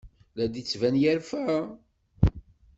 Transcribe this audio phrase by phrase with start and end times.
[0.35, 1.47] La d-yettban yerfa.